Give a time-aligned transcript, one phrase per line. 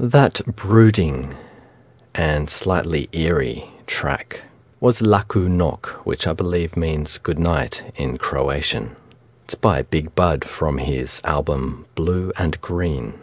[0.00, 1.34] That brooding
[2.14, 4.42] and slightly eerie track
[4.78, 8.94] was Laku Nok, which I believe means good night in Croatian.
[9.42, 13.14] It's by Big Bud from his album Blue and Green.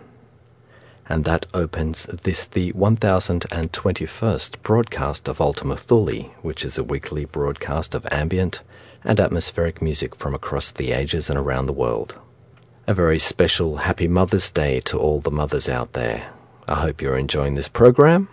[1.08, 7.96] And that opens this, the 1021st broadcast of Ultima Thule, which is a weekly broadcast
[7.96, 8.63] of ambient
[9.01, 12.15] and atmospheric music from across the ages and around the world.
[12.86, 16.35] A very special Happy Mother's Day to all the mothers out there.
[16.67, 18.27] I hope you're enjoying this program.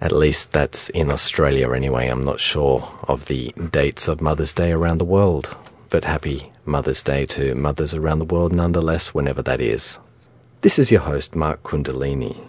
[0.00, 2.06] At least that's in Australia anyway.
[2.06, 5.56] I'm not sure of the dates of Mother's Day around the world,
[5.90, 9.98] but happy Mother's Day to mothers around the world nonetheless, whenever that is.
[10.60, 12.46] This is your host, Mark Kundalini.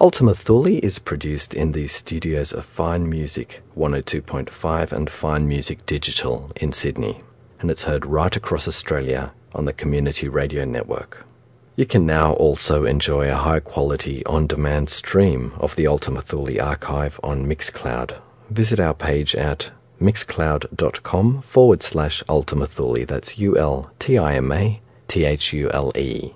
[0.00, 6.52] Ultima Thule is produced in the studios of Fine Music 102.5 and Fine Music Digital
[6.54, 7.18] in Sydney,
[7.58, 11.26] and it's heard right across Australia on the Community Radio Network.
[11.74, 16.60] You can now also enjoy a high quality on demand stream of the Ultima Thule
[16.60, 18.16] archive on Mixcloud.
[18.50, 23.06] Visit our page at mixcloud.com forward slash Ultima Thule.
[23.06, 26.34] That's U L T I M A T H U L E.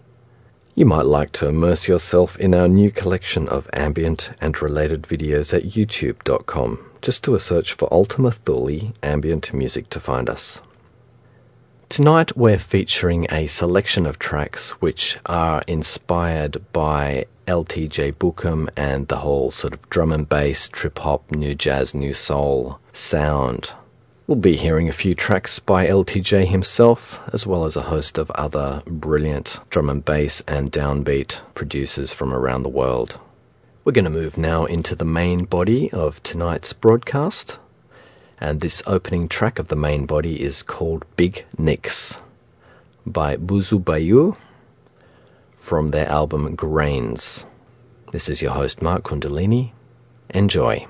[0.75, 5.52] You might like to immerse yourself in our new collection of ambient and related videos
[5.52, 6.78] at youtube.com.
[7.02, 10.62] Just do a search for Ultima Thule ambient music to find us.
[11.88, 19.19] Tonight we're featuring a selection of tracks which are inspired by LTJ Bukem and the
[19.19, 23.71] whole sort of drum and bass, trip hop, new jazz, new soul sound.
[24.26, 28.33] We'll be hearing a few tracks by LTJ himself, as well as a host of
[28.33, 33.19] other brilliant drum and bass and downbeat producers from around the world.
[33.85, 37.59] We're going to move now into the main body of tonight's broadcast
[38.38, 42.19] and this opening track of the main body is called Big Nicks
[43.07, 44.37] by Buzu Bayu
[45.57, 47.47] from their album Grains.
[48.12, 49.73] This is your host, Mark Kundalini.
[50.31, 50.87] Enjoy.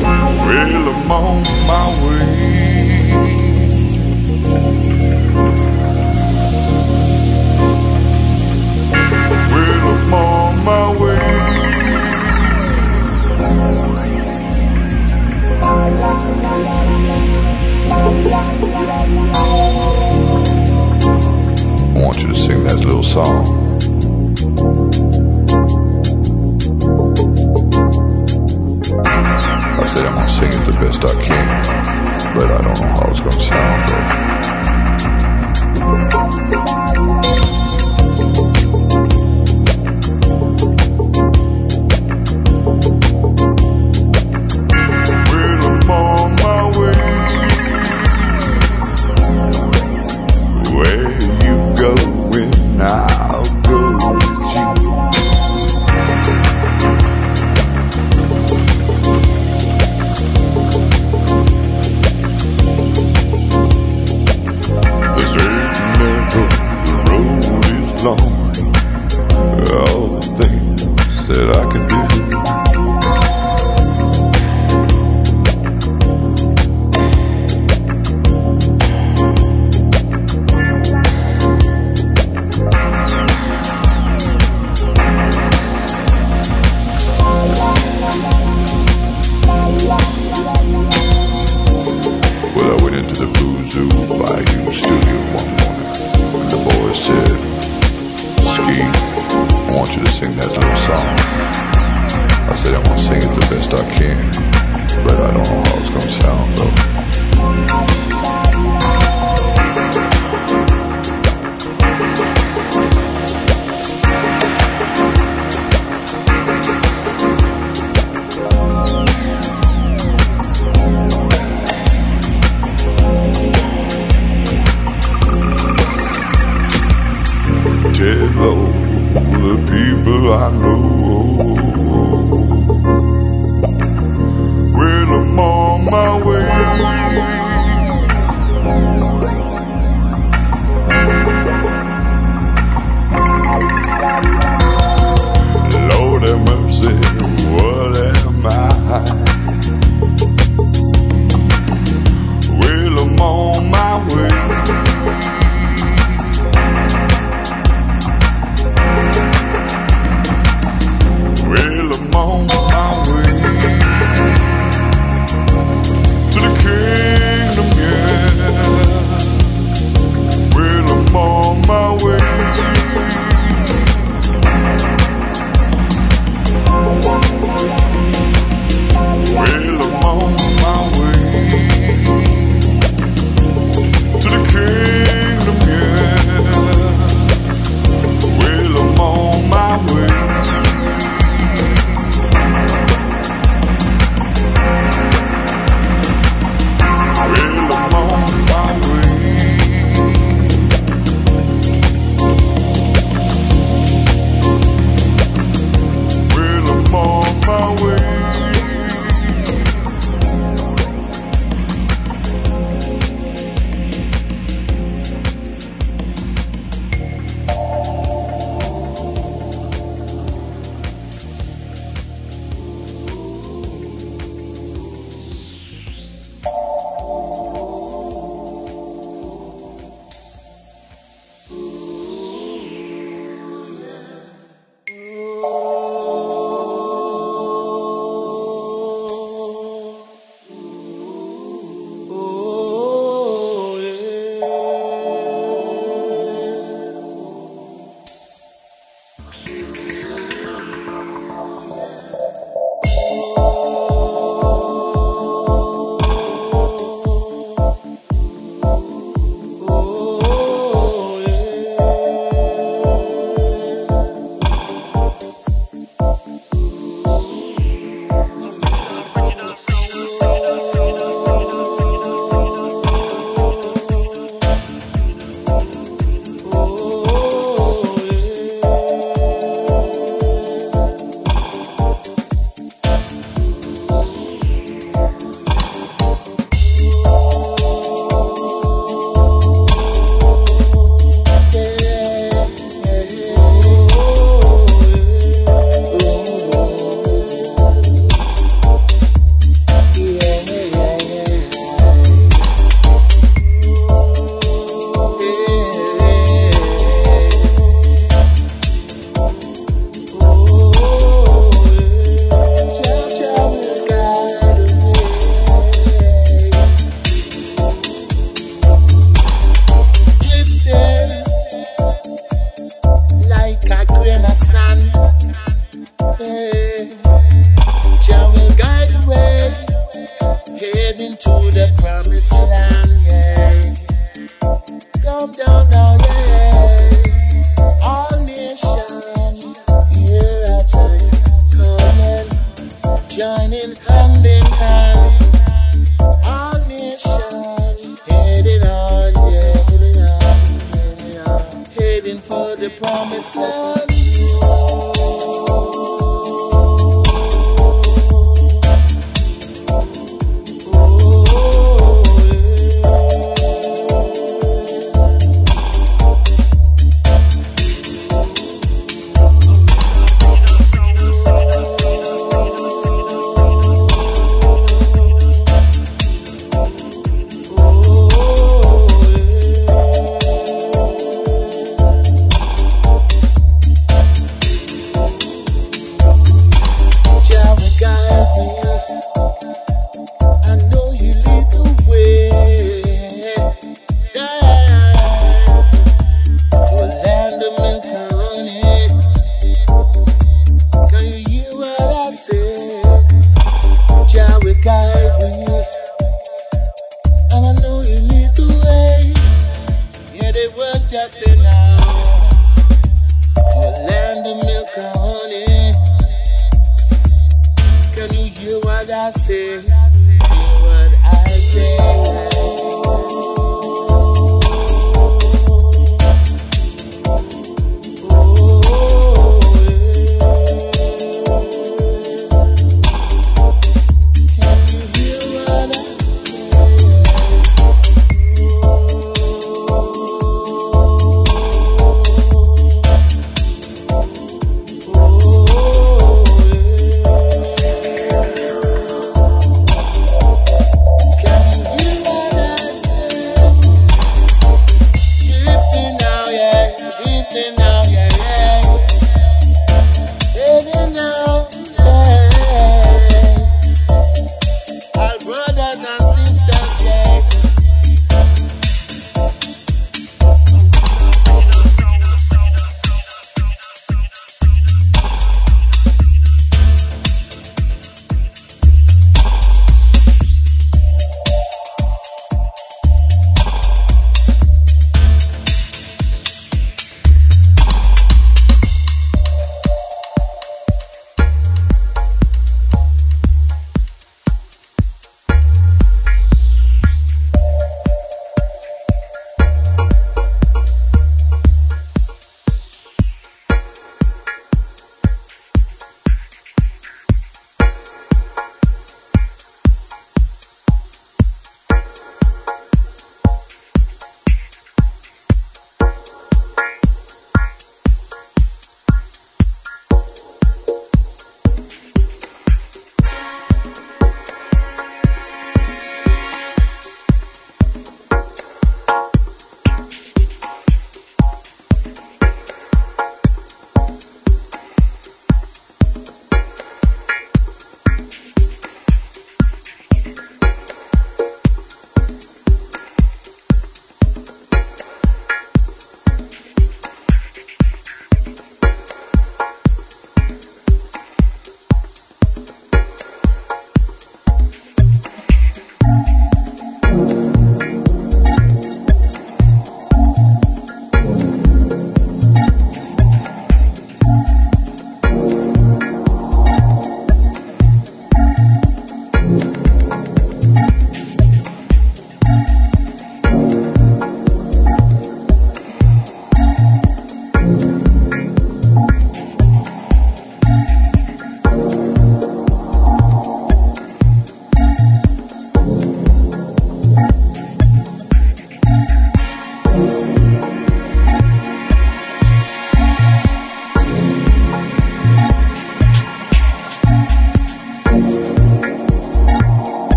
[0.00, 2.28] Well, I'm on my way.
[9.52, 11.67] Well, I'm on my way.
[21.94, 23.46] I want you to sing that little song.
[29.80, 33.10] I said I'm gonna sing it the best I can, but I don't know how
[33.10, 34.57] it's gonna sound though.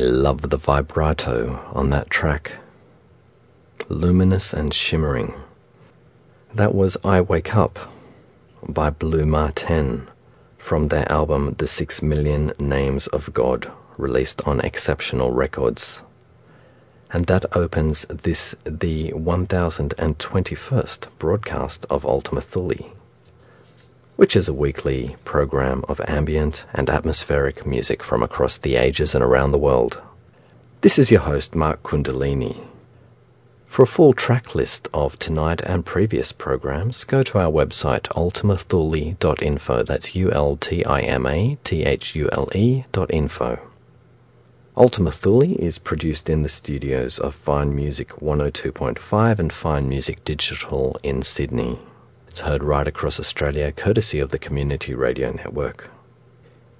[0.00, 2.52] Love the vibrato on that track.
[3.88, 5.34] Luminous and shimmering.
[6.54, 7.78] That was I Wake Up
[8.66, 10.08] by Blue Marten
[10.58, 16.02] from their album The Six Million Names of God, released on Exceptional Records.
[17.12, 22.92] And that opens this, the 1021st broadcast of Ultima Thule,
[24.20, 29.24] which is a weekly program of ambient and atmospheric music from across the ages and
[29.24, 29.98] around the world.
[30.82, 32.60] This is your host, Mark Kundalini.
[33.64, 39.84] For a full track list of tonight and previous programs, go to our website ultimathule.info.
[39.84, 43.58] That's U L T I M A T H U L E dot info.
[44.76, 51.00] Ultima Thule is produced in the studios of Fine Music 102.5 and Fine Music Digital
[51.02, 51.78] in Sydney.
[52.30, 55.90] It's heard right across Australia courtesy of the Community Radio Network.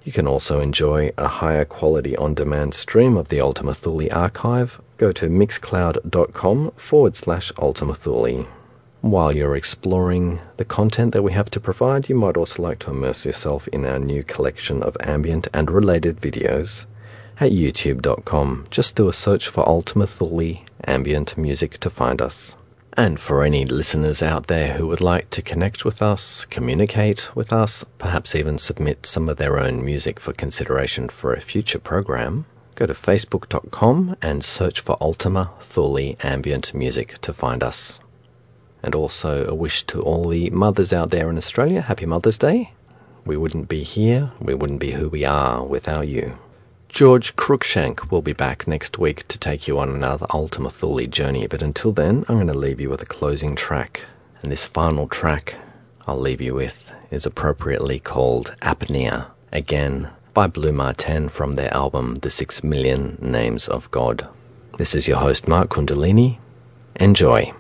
[0.05, 4.81] You can also enjoy a higher quality on demand stream of the Ultima Thule archive.
[4.97, 8.47] Go to mixcloud.com forward slash Ultima Thule.
[9.01, 12.93] While you're exploring the content that we have to provide, you might also like to
[12.93, 16.87] immerse yourself in our new collection of ambient and related videos
[17.41, 18.69] at youtube.com.
[18.71, 22.57] Just do a search for Ultima Thule ambient music to find us.
[22.95, 27.53] And for any listeners out there who would like to connect with us, communicate with
[27.53, 32.47] us, perhaps even submit some of their own music for consideration for a future program,
[32.75, 38.01] go to facebook.com and search for Ultima Thule Ambient Music to find us.
[38.83, 42.73] And also a wish to all the mothers out there in Australia, Happy Mother's Day.
[43.25, 46.39] We wouldn't be here, we wouldn't be who we are without you.
[46.93, 51.47] George Cruikshank will be back next week to take you on another Ultima Thule journey,
[51.47, 54.01] but until then, I'm going to leave you with a closing track.
[54.43, 55.55] And this final track
[56.07, 62.17] I'll leave you with is appropriately called Apnea, again by Blue Marten from their album
[62.17, 64.27] The Six Million Names of God.
[64.77, 66.39] This is your host, Mark Kundalini.
[66.97, 67.55] Enjoy.